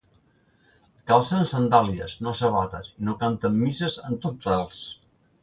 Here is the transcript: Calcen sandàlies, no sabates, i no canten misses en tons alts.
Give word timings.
Calcen 1.11 1.45
sandàlies, 1.51 2.15
no 2.29 2.33
sabates, 2.39 2.91
i 2.97 3.07
no 3.11 3.15
canten 3.21 3.61
misses 3.67 4.01
en 4.09 4.19
tons 4.27 4.51
alts. 4.57 4.83